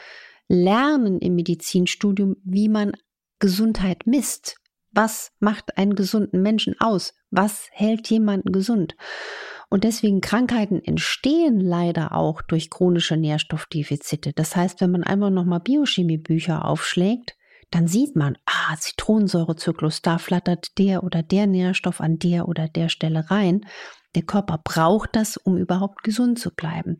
lernen 0.48 1.18
im 1.18 1.34
Medizinstudium, 1.34 2.36
wie 2.44 2.68
man 2.68 2.92
Gesundheit 3.40 4.06
misst. 4.06 4.56
Was 4.92 5.32
macht 5.40 5.76
einen 5.76 5.96
gesunden 5.96 6.40
Menschen 6.40 6.76
aus? 6.78 7.14
Was 7.30 7.66
hält 7.72 8.08
jemanden 8.08 8.52
gesund? 8.52 8.94
Und 9.70 9.82
deswegen 9.82 10.20
Krankheiten 10.20 10.80
entstehen 10.84 11.58
leider 11.58 12.12
auch 12.12 12.42
durch 12.42 12.70
chronische 12.70 13.16
Nährstoffdefizite. 13.16 14.32
Das 14.32 14.54
heißt, 14.54 14.80
wenn 14.80 14.92
man 14.92 15.02
einfach 15.02 15.30
nochmal 15.30 15.58
Biochemiebücher 15.58 16.64
aufschlägt, 16.64 17.34
dann 17.74 17.88
sieht 17.88 18.14
man, 18.14 18.38
ah, 18.46 18.76
Zitronensäurezyklus, 18.78 20.00
da 20.00 20.18
flattert 20.18 20.78
der 20.78 21.02
oder 21.02 21.24
der 21.24 21.48
Nährstoff 21.48 22.00
an 22.00 22.20
der 22.20 22.46
oder 22.46 22.68
der 22.68 22.88
Stelle 22.88 23.28
rein. 23.32 23.66
Der 24.14 24.22
Körper 24.22 24.60
braucht 24.62 25.16
das, 25.16 25.36
um 25.36 25.56
überhaupt 25.56 26.04
gesund 26.04 26.38
zu 26.38 26.54
bleiben. 26.54 26.98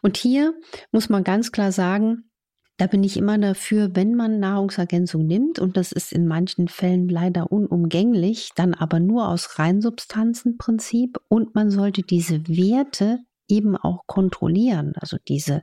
Und 0.00 0.16
hier 0.16 0.54
muss 0.90 1.10
man 1.10 1.22
ganz 1.22 1.52
klar 1.52 1.70
sagen, 1.70 2.30
da 2.78 2.86
bin 2.86 3.04
ich 3.04 3.18
immer 3.18 3.36
dafür, 3.36 3.90
wenn 3.94 4.14
man 4.14 4.40
Nahrungsergänzung 4.40 5.26
nimmt, 5.26 5.58
und 5.58 5.76
das 5.76 5.92
ist 5.92 6.14
in 6.14 6.26
manchen 6.26 6.68
Fällen 6.68 7.10
leider 7.10 7.52
unumgänglich, 7.52 8.52
dann 8.54 8.72
aber 8.72 9.00
nur 9.00 9.28
aus 9.28 9.58
Reinsubstanzenprinzip 9.58 11.18
und 11.28 11.54
man 11.54 11.70
sollte 11.70 12.00
diese 12.00 12.48
Werte 12.48 13.18
eben 13.48 13.76
auch 13.76 14.06
kontrollieren, 14.06 14.94
also 14.96 15.18
diese 15.28 15.62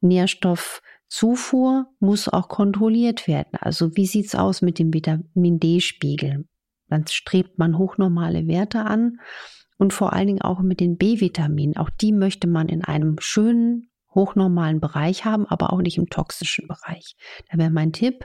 Nährstoff 0.00 0.82
Zufuhr 1.08 1.86
muss 2.00 2.28
auch 2.28 2.48
kontrolliert 2.48 3.26
werden. 3.26 3.58
Also 3.60 3.96
wie 3.96 4.06
sieht's 4.06 4.34
aus 4.34 4.62
mit 4.62 4.78
dem 4.78 4.92
Vitamin 4.92 5.58
D-Spiegel? 5.58 6.46
Dann 6.88 7.06
strebt 7.06 7.58
man 7.58 7.78
hochnormale 7.78 8.46
Werte 8.46 8.84
an 8.84 9.20
und 9.78 9.92
vor 9.92 10.12
allen 10.12 10.26
Dingen 10.26 10.42
auch 10.42 10.60
mit 10.60 10.80
den 10.80 10.96
B-Vitaminen. 10.96 11.76
Auch 11.76 11.90
die 11.90 12.12
möchte 12.12 12.46
man 12.46 12.68
in 12.68 12.84
einem 12.84 13.16
schönen, 13.20 13.90
hochnormalen 14.14 14.80
Bereich 14.80 15.24
haben, 15.24 15.46
aber 15.46 15.72
auch 15.72 15.80
nicht 15.80 15.98
im 15.98 16.10
toxischen 16.10 16.66
Bereich. 16.66 17.16
Da 17.50 17.58
wäre 17.58 17.70
mein 17.70 17.92
Tipp, 17.92 18.24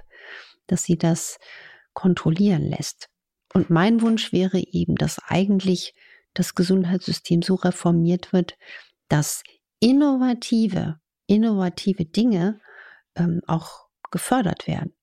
dass 0.68 0.84
sie 0.84 0.98
das 0.98 1.40
kontrollieren 1.94 2.64
lässt. 2.64 3.10
Und 3.54 3.70
mein 3.70 4.02
Wunsch 4.02 4.34
wäre 4.34 4.60
eben, 4.60 4.96
dass 4.96 5.20
eigentlich 5.28 5.94
das 6.34 6.56
Gesundheitssystem 6.56 7.42
so 7.44 7.56
reformiert 7.56 8.34
wird, 8.34 8.58
dass 9.08 9.44
innovative, 9.80 11.00
innovative 11.28 12.06
Dinge 12.06 12.60
ähm, 13.16 13.42
auch 13.48 13.88
gefördert 14.12 14.68
werden. 14.68 14.94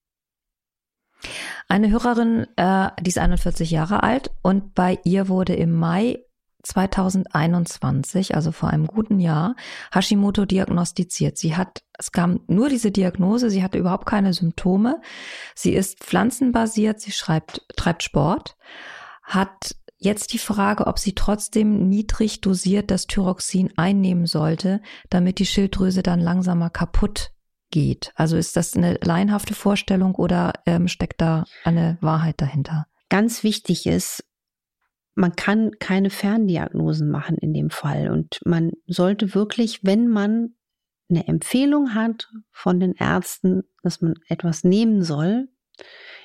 Eine 1.67 1.91
Hörerin, 1.91 2.47
äh, 2.55 2.89
die 2.99 3.09
ist 3.09 3.17
41 3.17 3.71
Jahre 3.71 4.03
alt 4.03 4.31
und 4.41 4.73
bei 4.73 4.99
ihr 5.03 5.29
wurde 5.29 5.53
im 5.53 5.71
Mai 5.71 6.19
2021, 6.63 8.35
also 8.35 8.51
vor 8.51 8.69
einem 8.69 8.87
guten 8.87 9.19
Jahr, 9.19 9.55
Hashimoto 9.93 10.45
diagnostiziert. 10.45 11.37
Sie 11.37 11.55
hat, 11.55 11.83
es 11.97 12.11
kam 12.11 12.41
nur 12.47 12.69
diese 12.69 12.91
Diagnose, 12.91 13.49
sie 13.49 13.63
hatte 13.63 13.77
überhaupt 13.77 14.05
keine 14.05 14.33
Symptome. 14.33 15.01
Sie 15.55 15.73
ist 15.73 15.99
pflanzenbasiert, 15.99 16.99
sie 17.01 17.11
schreibt, 17.11 17.65
treibt 17.75 18.03
Sport, 18.03 18.57
hat 19.23 19.75
jetzt 19.97 20.33
die 20.33 20.39
Frage, 20.39 20.87
ob 20.87 20.99
sie 20.99 21.13
trotzdem 21.13 21.87
niedrig 21.87 22.41
dosiert 22.41 22.91
das 22.91 23.07
Thyroxin 23.07 23.71
einnehmen 23.77 24.25
sollte, 24.25 24.81
damit 25.09 25.39
die 25.39 25.45
Schilddrüse 25.45 26.03
dann 26.03 26.19
langsamer 26.19 26.69
kaputt 26.69 27.31
geht. 27.71 28.11
Also 28.15 28.37
ist 28.37 28.55
das 28.55 28.75
eine 28.75 28.99
laienhafte 29.01 29.53
Vorstellung 29.53 30.15
oder 30.15 30.53
ähm, 30.65 30.87
steckt 30.87 31.21
da 31.21 31.45
eine 31.63 31.97
Wahrheit 32.01 32.39
dahinter? 32.41 32.87
Ganz 33.09 33.43
wichtig 33.43 33.85
ist, 33.85 34.23
man 35.15 35.35
kann 35.35 35.71
keine 35.79 36.09
Ferndiagnosen 36.09 37.09
machen 37.09 37.37
in 37.37 37.53
dem 37.53 37.69
Fall. 37.69 38.09
Und 38.09 38.39
man 38.45 38.71
sollte 38.87 39.35
wirklich, 39.35 39.83
wenn 39.83 40.07
man 40.07 40.55
eine 41.09 41.27
Empfehlung 41.27 41.93
hat 41.93 42.29
von 42.51 42.79
den 42.79 42.93
Ärzten, 42.93 43.63
dass 43.83 44.01
man 44.01 44.15
etwas 44.29 44.63
nehmen 44.63 45.03
soll, 45.03 45.49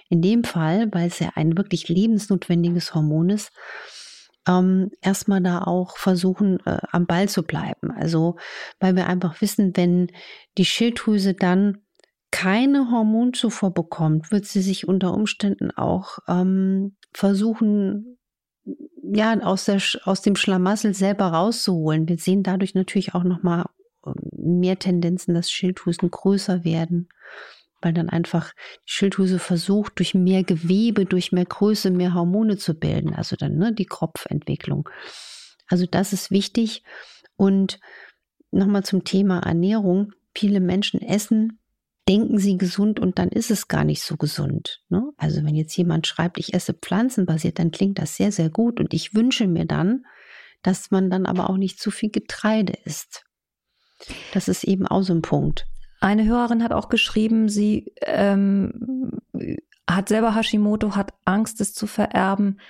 in 0.09 0.23
dem 0.23 0.45
Fall, 0.45 0.89
weil 0.93 1.09
es 1.09 1.19
ja 1.19 1.31
ein 1.35 1.57
wirklich 1.57 1.89
lebensnotwendiges 1.89 2.95
Hormon 2.95 3.31
ist, 3.31 3.51
ähm, 4.47 4.91
erstmal 5.01 5.43
da 5.43 5.63
auch 5.63 5.97
versuchen, 5.97 6.61
äh, 6.67 6.79
am 6.91 7.07
Ball 7.07 7.29
zu 7.29 7.43
bleiben. 7.43 7.91
Also, 7.91 8.37
weil 8.81 8.97
wir 8.97 9.07
einfach 9.07 9.41
wissen, 9.41 9.77
wenn 9.77 10.09
die 10.59 10.65
Schilddrüse 10.65 11.35
dann 11.35 11.79
keine 12.31 12.91
Hormonzufuhr 12.91 13.73
bekommt, 13.73 14.31
wird 14.31 14.47
sie 14.47 14.63
sich 14.63 14.87
unter 14.87 15.15
Umständen 15.15 15.71
auch 15.71 16.19
ähm, 16.29 16.97
versuchen, 17.13 18.19
ja, 19.03 19.39
aus, 19.41 19.65
der, 19.65 19.81
aus 20.05 20.23
dem 20.23 20.37
Schlamassel 20.37 20.93
selber 20.93 21.27
rauszuholen. 21.27 22.09
Wir 22.09 22.19
sehen 22.19 22.43
dadurch 22.43 22.75
natürlich 22.75 23.15
auch 23.15 23.23
nochmal 23.23 23.67
ähm, 24.05 24.15
mehr 24.33 24.79
Tendenzen, 24.79 25.35
dass 25.35 25.51
Schilddrüsen 25.51 26.11
größer 26.11 26.65
werden, 26.65 27.09
weil 27.87 27.93
dann 27.93 28.11
einfach 28.11 28.53
die 28.89 28.93
Schilddrüse 28.93 29.39
versucht, 29.39 30.01
durch 30.01 30.13
mehr 30.13 30.43
Gewebe, 30.43 31.07
durch 31.07 31.31
mehr 31.31 31.45
Größe, 31.45 31.93
mehr 31.93 32.15
Hormone 32.15 32.57
zu 32.57 32.75
bilden. 32.75 33.15
Also 33.15 33.37
dann 33.37 33.59
ne, 33.59 33.73
die 33.73 33.87
Kropfentwicklung. 33.87 34.89
Also 35.69 35.87
das 35.89 36.13
ist 36.13 36.33
wichtig. 36.33 36.83
Und 37.37 37.79
nochmal 38.51 38.83
zum 38.83 39.05
Thema 39.05 39.39
Ernährung. 39.39 40.11
Viele 40.35 40.59
Menschen 40.59 41.01
essen 41.01 41.61
denken 42.09 42.39
sie 42.39 42.57
gesund 42.57 42.99
und 42.99 43.21
dann 43.21 43.29
ist 43.29 43.53
es 43.53 43.69
gar 43.69 43.85
nicht 43.85 44.03
so 44.03 44.17
gesund. 44.17 44.83
Ne? 44.89 45.13
Also 45.17 45.45
wenn 45.45 45.55
jetzt 45.55 45.77
jemand 45.77 46.09
schreibt, 46.09 46.39
ich 46.39 46.55
esse 46.55 46.75
pflanzenbasiert, 46.75 47.61
dann 47.61 47.71
klingt 47.71 48.01
das 48.01 48.17
sehr, 48.17 48.33
sehr 48.33 48.51
gut 48.51 48.81
und 48.81 48.95
ich 48.95 49.15
wünsche 49.15 49.47
mir 49.47 49.65
dann, 49.65 50.05
dass 50.63 50.91
man 50.91 51.09
dann 51.09 51.25
aber 51.25 51.51
auch 51.51 51.57
nicht 51.57 51.79
zu 51.79 51.93
viel 51.93 52.11
Getreide 52.11 52.73
isst. 52.85 53.25
Das 54.35 54.49
ist 54.49 54.65
eben 54.65 54.89
auch 54.89 55.03
so 55.03 55.15
ein 55.15 55.23
Punkt. 55.23 55.67
Eine 56.01 56.25
Hörerin 56.25 56.63
hat 56.63 56.73
auch 56.73 56.89
geschrieben, 56.89 57.49
sie 57.49 57.93
ähm, 58.03 59.13
hat 59.89 60.09
selber 60.09 60.35
Hashimoto, 60.35 60.95
hat 60.95 61.15
Angst, 61.25 61.61
es 61.61 61.73
zu 61.73 61.87
vererben 61.87 62.61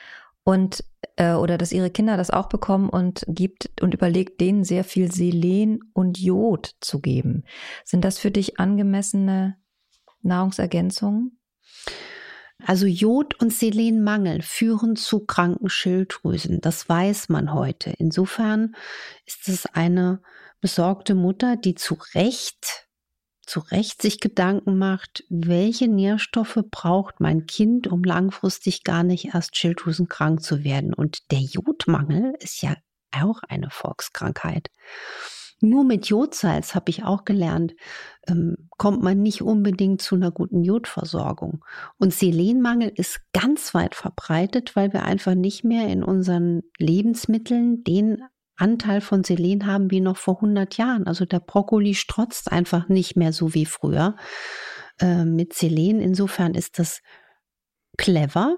und 0.45 0.85
äh, 1.17 1.33
oder 1.33 1.59
dass 1.59 1.73
ihre 1.73 1.91
Kinder 1.91 2.17
das 2.17 2.31
auch 2.31 2.49
bekommen 2.49 2.89
und 2.89 3.25
gibt 3.27 3.71
und 3.83 3.95
überlegt, 3.95 4.41
denen 4.41 4.65
sehr 4.65 4.85
viel 4.85 5.11
Selen 5.11 5.81
und 5.93 6.19
Jod 6.19 6.77
zu 6.81 7.01
geben. 7.01 7.45
Sind 7.85 8.05
das 8.05 8.19
für 8.19 8.31
dich 8.31 8.61
angemessene 8.61 9.57
Nahrungsergänzungen? 10.23 11.39
Also 12.65 12.87
Jod- 12.87 13.35
und 13.41 13.53
Selenmangel 13.53 14.41
führen 14.43 14.97
zu 14.97 15.27
kranken 15.27 15.69
Schilddrüsen. 15.69 16.61
Das 16.61 16.89
weiß 16.89 17.29
man 17.29 17.53
heute. 17.53 17.93
Insofern 17.99 18.75
ist 19.27 19.49
es 19.49 19.67
eine 19.67 20.23
besorgte 20.61 21.15
Mutter, 21.15 21.57
die 21.57 21.75
zu 21.75 21.99
Recht 22.15 22.86
zu 23.47 23.61
Recht 23.61 24.03
sich 24.03 24.21
Gedanken 24.21 24.77
macht, 24.77 25.25
welche 25.29 25.89
Nährstoffe 25.89 26.61
braucht 26.71 27.21
mein 27.21 27.47
Kind, 27.47 27.87
um 27.87 28.03
langfristig 28.03 28.85
gar 28.85 29.03
nicht 29.03 29.35
erst 29.35 29.57
schilddrüsenkrank 29.57 30.43
zu 30.43 30.65
werden. 30.65 30.93
Und 30.93 31.31
der 31.31 31.41
Jodmangel 31.41 32.35
ist 32.41 32.63
ja 32.63 32.75
auch 33.13 33.43
eine 33.49 33.71
Volkskrankheit. 33.71 34.71
Nur 35.61 35.85
mit 35.85 36.07
Jodsalz, 36.09 36.75
habe 36.75 36.91
ich 36.91 37.05
auch 37.05 37.25
gelernt, 37.25 37.75
ähm, 38.29 38.69
kommt 38.77 39.03
man 39.03 39.23
nicht 39.23 39.41
unbedingt 39.41 40.03
zu 40.03 40.15
einer 40.15 40.31
guten 40.31 40.63
Jodversorgung. 40.63 41.65
Und 41.97 42.13
Selenmangel 42.13 42.93
ist 42.95 43.21
ganz 43.33 43.73
weit 43.73 43.95
verbreitet, 43.95 44.77
weil 44.77 44.93
wir 44.93 45.05
einfach 45.05 45.35
nicht 45.35 45.65
mehr 45.65 45.89
in 45.89 46.05
unseren 46.05 46.63
Lebensmitteln 46.79 47.85
den 47.85 48.23
Anteil 48.57 49.01
von 49.01 49.25
Selen 49.25 49.67
haben 49.67 49.91
wie 49.91 50.01
noch 50.01 50.17
vor 50.17 50.37
100 50.37 50.77
Jahren. 50.77 51.07
Also 51.07 51.25
der 51.25 51.41
Brokkoli 51.41 51.95
strotzt 51.95 52.51
einfach 52.53 52.89
nicht 52.89 53.17
mehr 53.17 53.33
so 53.33 53.55
wie 53.55 53.67
früher 53.67 54.17
äh, 55.01 55.25
mit 55.25 55.53
Selen. 55.53 56.01
Insofern 56.01 56.55
ist 56.55 56.79
das 56.79 57.03
clever. 57.97 58.57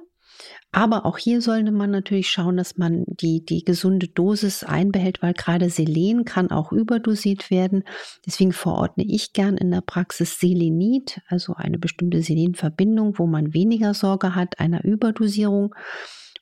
Aber 0.71 1.07
auch 1.07 1.17
hier 1.17 1.41
sollte 1.41 1.73
man 1.73 1.91
natürlich 1.91 2.29
schauen, 2.29 2.59
dass 2.59 2.77
man 2.77 3.05
die, 3.07 3.45
die 3.45 3.65
gesunde 3.65 4.07
Dosis 4.07 4.65
einbehält, 4.65 5.23
weil 5.23 5.33
gerade 5.33 5.71
Selen 5.71 6.25
kann 6.25 6.51
auch 6.51 6.73
überdosiert 6.73 7.51
werden. 7.51 7.85
Deswegen 8.27 8.53
verordne 8.53 9.05
ich 9.05 9.33
gern 9.33 9.57
in 9.57 9.71
der 9.71 9.81
Praxis 9.81 10.39
Selenit, 10.39 11.21
also 11.27 11.55
eine 11.55 11.79
bestimmte 11.79 12.23
Selenverbindung, 12.23 13.19
wo 13.19 13.27
man 13.27 13.55
weniger 13.55 13.95
Sorge 13.95 14.35
hat 14.35 14.61
einer 14.61 14.85
Überdosierung. 14.85 15.75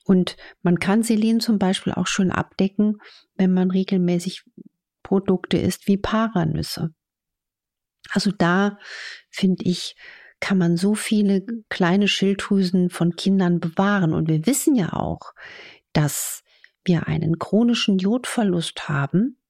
Und 0.07 0.37
man 0.61 0.79
kann 0.79 1.03
Selen 1.03 1.41
zum 1.41 1.59
Beispiel 1.59 1.91
auch 1.93 2.07
schon 2.07 2.31
abdecken, 2.31 2.97
wenn 3.35 3.53
man 3.53 3.69
regelmäßig 3.69 4.43
Produkte 5.03 5.57
isst 5.57 5.87
wie 5.87 5.97
Paranüsse. 5.97 6.93
Also 8.11 8.31
da 8.31 8.79
finde 9.29 9.65
ich, 9.65 9.97
kann 10.39 10.57
man 10.57 10.77
so 10.77 10.95
viele 10.95 11.45
kleine 11.67 12.07
Schilddrüsen 12.07 12.89
von 12.89 13.17
Kindern 13.17 13.59
bewahren. 13.59 14.13
Und 14.13 14.29
wir 14.29 14.45
wissen 14.45 14.75
ja 14.75 14.93
auch, 14.93 15.33
dass 15.91 16.43
wir 16.85 17.07
einen 17.07 17.37
chronischen 17.37 17.97
Jodverlust 17.97 18.87
haben 18.87 19.41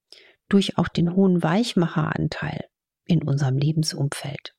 durch 0.50 0.80
auch 0.80 0.88
den 0.88 1.14
hohen 1.14 1.44
Weichmacheranteil 1.44 2.66
in 3.06 3.22
unserem 3.22 3.58
Lebensumfeld 3.58 4.57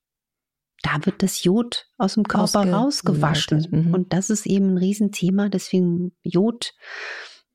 da 0.83 1.05
wird 1.05 1.23
das 1.23 1.43
Jod 1.45 1.87
aus 1.97 2.15
dem 2.15 2.25
Körper 2.25 2.61
Ausge 2.61 2.73
rausgewaschen. 2.73 3.67
Mhm. 3.71 3.95
Und 3.95 4.13
das 4.13 4.31
ist 4.31 4.47
eben 4.47 4.75
ein 4.75 4.79
Riesenthema. 4.79 5.49
Deswegen 5.49 6.13
Jod, 6.23 6.75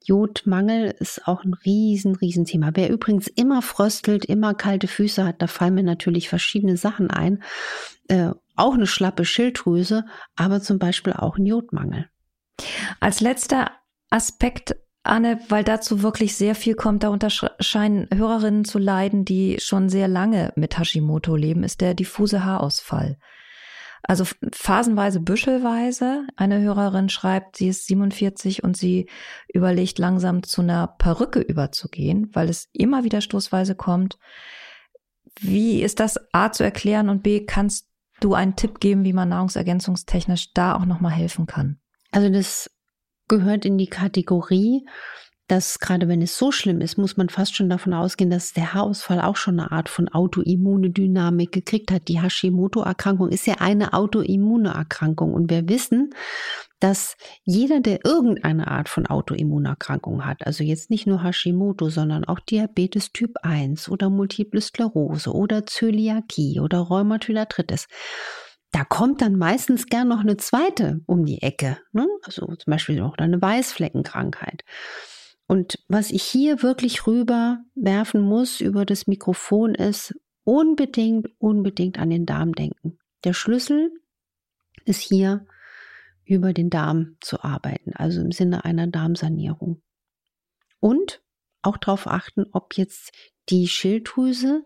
Jodmangel 0.03 0.93
ist 0.99 1.27
auch 1.27 1.43
ein 1.43 1.53
riesen, 1.53 2.15
Riesenthema. 2.15 2.71
Wer 2.73 2.89
übrigens 2.89 3.27
immer 3.27 3.61
fröstelt, 3.61 4.25
immer 4.25 4.53
kalte 4.53 4.87
Füße 4.87 5.25
hat, 5.25 5.41
da 5.41 5.47
fallen 5.47 5.75
mir 5.75 5.83
natürlich 5.83 6.27
verschiedene 6.27 6.77
Sachen 6.77 7.09
ein. 7.09 7.41
Äh, 8.09 8.31
auch 8.55 8.73
eine 8.73 8.87
schlappe 8.87 9.25
Schilddrüse, 9.25 10.05
aber 10.35 10.61
zum 10.61 10.77
Beispiel 10.77 11.13
auch 11.13 11.37
ein 11.37 11.45
Jodmangel. 11.45 12.09
Als 12.99 13.21
letzter 13.21 13.71
Aspekt 14.09 14.75
Anne, 15.03 15.39
weil 15.49 15.65
dazu 15.65 16.01
wirklich 16.01 16.35
sehr 16.35 16.55
viel 16.55 16.75
kommt, 16.75 17.03
darunter 17.03 17.29
scheinen 17.29 18.07
Hörerinnen 18.13 18.63
zu 18.63 18.79
leiden, 18.79 19.25
die 19.25 19.57
schon 19.59 19.89
sehr 19.89 20.07
lange 20.07 20.53
mit 20.55 20.79
Hashimoto 20.79 21.35
leben, 21.35 21.63
ist 21.63 21.81
der 21.81 21.93
diffuse 21.93 22.45
Haarausfall. 22.45 23.17
Also 24.05 24.25
phasenweise, 24.51 25.21
büschelweise. 25.21 26.27
Eine 26.35 26.61
Hörerin 26.61 27.07
schreibt, 27.07 27.57
sie 27.57 27.69
ist 27.69 27.87
47 27.87 28.63
und 28.63 28.75
sie 28.75 29.09
überlegt 29.53 29.97
langsam 29.97 30.43
zu 30.43 30.61
einer 30.61 30.87
Perücke 30.87 31.39
überzugehen, 31.39 32.29
weil 32.33 32.49
es 32.49 32.69
immer 32.73 33.05
wieder 33.05 33.21
stoßweise 33.21 33.75
kommt. 33.75 34.17
Wie 35.39 35.81
ist 35.81 35.99
das 36.01 36.19
A 36.33 36.51
zu 36.51 36.63
erklären 36.63 37.09
und 37.09 37.23
B, 37.23 37.45
kannst 37.45 37.87
du 38.19 38.33
einen 38.33 38.55
Tipp 38.55 38.79
geben, 38.79 39.05
wie 39.05 39.13
man 39.13 39.29
nahrungsergänzungstechnisch 39.29 40.53
da 40.53 40.75
auch 40.75 40.85
nochmal 40.85 41.13
helfen 41.13 41.45
kann? 41.45 41.79
Also 42.11 42.29
das 42.29 42.69
gehört 43.33 43.65
in 43.65 43.79
die 43.79 43.87
Kategorie, 43.87 44.85
dass 45.47 45.79
gerade 45.79 46.07
wenn 46.07 46.21
es 46.21 46.37
so 46.37 46.51
schlimm 46.51 46.81
ist, 46.81 46.97
muss 46.97 47.17
man 47.17 47.29
fast 47.29 47.55
schon 47.55 47.67
davon 47.67 47.93
ausgehen, 47.93 48.29
dass 48.29 48.53
der 48.53 48.73
Haarausfall 48.75 49.19
auch 49.21 49.35
schon 49.35 49.59
eine 49.59 49.71
Art 49.71 49.89
von 49.89 50.07
autoimmune 50.07 50.91
Dynamik 50.91 51.51
gekriegt 51.51 51.91
hat. 51.91 52.07
Die 52.07 52.21
Hashimoto-Erkrankung 52.21 53.29
ist 53.29 53.47
ja 53.47 53.55
eine 53.59 53.93
autoimmune 53.93 54.69
Erkrankung 54.69 55.33
und 55.33 55.49
wir 55.49 55.67
wissen, 55.67 56.11
dass 56.79 57.17
jeder, 57.43 57.79
der 57.79 58.05
irgendeine 58.05 58.67
Art 58.67 58.87
von 58.87 59.07
Autoimmunerkrankung 59.07 60.25
hat, 60.25 60.45
also 60.45 60.63
jetzt 60.63 60.91
nicht 60.91 61.07
nur 61.07 61.23
Hashimoto, 61.23 61.89
sondern 61.89 62.25
auch 62.25 62.39
Diabetes 62.39 63.11
Typ 63.13 63.37
1 63.41 63.89
oder 63.89 64.11
Multiple 64.11 64.61
Sklerose 64.61 65.31
oder 65.31 65.65
Zöliakie 65.65 66.59
oder 66.59 66.79
Rheumatoid 66.79 67.37
Arthritis, 67.37 67.87
da 68.73 68.83
kommt 68.83 69.21
dann 69.21 69.37
meistens 69.37 69.85
gern 69.85 70.07
noch 70.07 70.21
eine 70.21 70.35
zweite 70.35 71.01
um 71.05 71.25
die 71.25 71.43
Ecke. 71.43 71.77
Ne? 71.91 72.07
Also 72.23 72.47
zum 72.47 72.71
Beispiel 72.71 73.01
auch 73.01 73.15
eine 73.17 73.39
Weißfleckenkrankheit. 73.39 74.65
Und 75.45 75.77
was 75.87 76.09
ich 76.09 76.23
hier 76.23 76.63
wirklich 76.63 77.05
rüber 77.05 77.59
werfen 77.75 78.21
muss 78.21 78.61
über 78.61 78.85
das 78.85 79.05
Mikrofon 79.05 79.75
ist, 79.75 80.15
unbedingt, 80.43 81.27
unbedingt 81.37 81.99
an 81.99 82.09
den 82.09 82.25
Darm 82.25 82.53
denken. 82.53 82.97
Der 83.23 83.33
Schlüssel 83.33 83.91
ist 84.85 85.01
hier 85.01 85.45
über 86.25 86.51
den 86.51 86.71
Darm 86.71 87.17
zu 87.21 87.43
arbeiten, 87.43 87.93
also 87.93 88.21
im 88.21 88.31
Sinne 88.31 88.65
einer 88.65 88.87
Darmsanierung. 88.87 89.83
Und 90.79 91.21
auch 91.61 91.77
darauf 91.77 92.07
achten, 92.07 92.47
ob 92.51 92.75
jetzt 92.75 93.11
die 93.49 93.67
Schilddrüse 93.67 94.63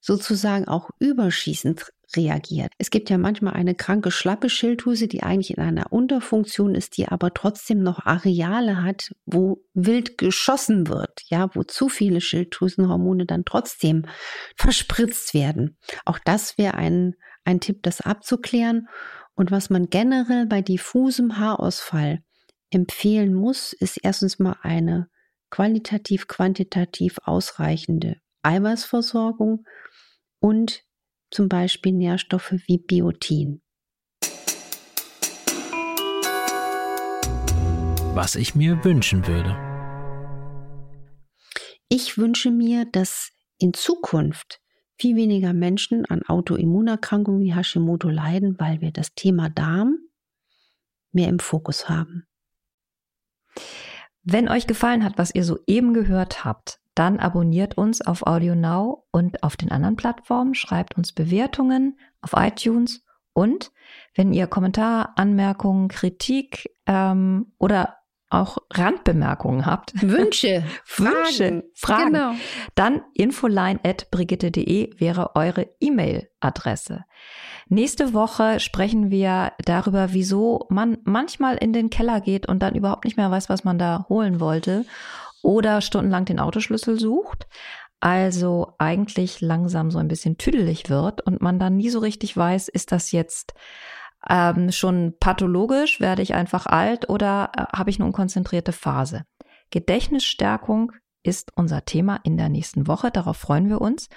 sozusagen 0.00 0.66
auch 0.68 0.88
überschießend 0.98 1.92
reagiert. 2.16 2.72
Es 2.78 2.90
gibt 2.90 3.10
ja 3.10 3.18
manchmal 3.18 3.54
eine 3.54 3.74
kranke, 3.74 4.10
schlappe 4.10 4.50
Schilddrüse, 4.50 5.08
die 5.08 5.22
eigentlich 5.22 5.56
in 5.56 5.62
einer 5.62 5.92
Unterfunktion 5.92 6.74
ist, 6.74 6.96
die 6.96 7.08
aber 7.08 7.32
trotzdem 7.34 7.82
noch 7.82 8.04
Areale 8.06 8.82
hat, 8.82 9.10
wo 9.26 9.64
wild 9.74 10.18
geschossen 10.18 10.88
wird, 10.88 11.22
ja, 11.26 11.54
wo 11.54 11.62
zu 11.62 11.88
viele 11.88 12.20
Schilddrüsenhormone 12.20 13.26
dann 13.26 13.44
trotzdem 13.44 14.06
verspritzt 14.56 15.34
werden. 15.34 15.78
Auch 16.04 16.18
das 16.18 16.58
wäre 16.58 16.74
ein, 16.74 17.14
ein 17.44 17.60
Tipp, 17.60 17.82
das 17.82 18.00
abzuklären. 18.00 18.88
Und 19.34 19.50
was 19.50 19.70
man 19.70 19.88
generell 19.88 20.46
bei 20.46 20.62
diffusem 20.62 21.38
Haarausfall 21.38 22.20
empfehlen 22.70 23.34
muss, 23.34 23.72
ist 23.72 23.98
erstens 24.02 24.38
mal 24.38 24.56
eine 24.62 25.08
qualitativ, 25.50 26.28
quantitativ 26.28 27.18
ausreichende 27.24 28.16
Eiweißversorgung 28.42 29.64
und 30.38 30.82
zum 31.30 31.48
Beispiel 31.48 31.92
Nährstoffe 31.92 32.54
wie 32.66 32.78
Biotin. 32.78 33.62
Was 38.14 38.34
ich 38.34 38.54
mir 38.54 38.84
wünschen 38.84 39.26
würde. 39.26 39.56
Ich 41.88 42.18
wünsche 42.18 42.50
mir, 42.50 42.84
dass 42.84 43.30
in 43.58 43.72
Zukunft 43.74 44.60
viel 44.98 45.16
weniger 45.16 45.52
Menschen 45.52 46.04
an 46.06 46.22
Autoimmunerkrankungen 46.22 47.40
wie 47.40 47.54
Hashimoto 47.54 48.08
leiden, 48.08 48.56
weil 48.58 48.80
wir 48.80 48.92
das 48.92 49.14
Thema 49.14 49.48
Darm 49.48 49.98
mehr 51.12 51.28
im 51.28 51.38
Fokus 51.38 51.88
haben. 51.88 52.26
Wenn 54.22 54.48
euch 54.48 54.66
gefallen 54.66 55.02
hat, 55.02 55.16
was 55.16 55.34
ihr 55.34 55.44
soeben 55.44 55.94
gehört 55.94 56.44
habt, 56.44 56.79
dann 56.94 57.18
abonniert 57.18 57.76
uns 57.78 58.00
auf 58.00 58.26
Audio 58.26 58.54
Now 58.54 59.06
und 59.10 59.42
auf 59.42 59.56
den 59.56 59.70
anderen 59.70 59.96
Plattformen, 59.96 60.54
schreibt 60.54 60.96
uns 60.96 61.12
Bewertungen 61.12 61.98
auf 62.20 62.32
iTunes 62.34 63.04
und 63.32 63.70
wenn 64.14 64.32
ihr 64.32 64.46
Kommentare, 64.46 65.16
Anmerkungen, 65.16 65.88
Kritik 65.88 66.70
ähm, 66.86 67.52
oder 67.58 67.96
auch 68.28 68.58
Randbemerkungen 68.72 69.66
habt, 69.66 69.92
Wünsche, 70.02 70.64
Wünsche, 70.96 71.64
Fragen, 71.74 72.12
genau. 72.12 72.32
dann 72.76 73.02
infoline.brigitte.de 73.14 75.00
wäre 75.00 75.34
eure 75.34 75.68
E-Mail-Adresse. 75.80 77.04
Nächste 77.68 78.14
Woche 78.14 78.60
sprechen 78.60 79.10
wir 79.10 79.52
darüber, 79.64 80.12
wieso 80.12 80.66
man 80.70 80.98
manchmal 81.04 81.56
in 81.56 81.72
den 81.72 81.90
Keller 81.90 82.20
geht 82.20 82.46
und 82.46 82.60
dann 82.60 82.74
überhaupt 82.74 83.04
nicht 83.04 83.16
mehr 83.16 83.30
weiß, 83.30 83.48
was 83.48 83.64
man 83.64 83.78
da 83.78 84.06
holen 84.08 84.40
wollte 84.40 84.84
oder 85.42 85.80
stundenlang 85.80 86.24
den 86.24 86.40
Autoschlüssel 86.40 86.98
sucht. 86.98 87.46
Also 88.00 88.74
eigentlich 88.78 89.40
langsam 89.40 89.90
so 89.90 89.98
ein 89.98 90.08
bisschen 90.08 90.38
tüdelig 90.38 90.88
wird 90.88 91.20
und 91.20 91.42
man 91.42 91.58
dann 91.58 91.76
nie 91.76 91.90
so 91.90 91.98
richtig 91.98 92.34
weiß, 92.36 92.68
ist 92.68 92.92
das 92.92 93.12
jetzt 93.12 93.52
ähm, 94.28 94.72
schon 94.72 95.14
pathologisch, 95.20 96.00
werde 96.00 96.22
ich 96.22 96.34
einfach 96.34 96.66
alt 96.66 97.08
oder 97.08 97.52
äh, 97.56 97.76
habe 97.76 97.90
ich 97.90 98.00
eine 98.00 98.10
konzentrierte 98.12 98.72
Phase? 98.72 99.24
Gedächtnisstärkung 99.70 100.92
ist 101.22 101.52
unser 101.54 101.84
Thema 101.84 102.20
in 102.24 102.36
der 102.36 102.48
nächsten 102.48 102.86
Woche. 102.86 103.10
Darauf 103.10 103.36
freuen 103.36 103.68
wir 103.68 103.80
uns. 103.80 104.08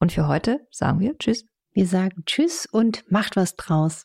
Und 0.00 0.12
für 0.12 0.28
heute 0.28 0.66
sagen 0.70 1.00
wir 1.00 1.16
Tschüss. 1.18 1.46
Wir 1.72 1.86
sagen 1.86 2.24
Tschüss 2.26 2.66
und 2.66 3.04
macht 3.10 3.36
was 3.36 3.56
draus. 3.56 4.04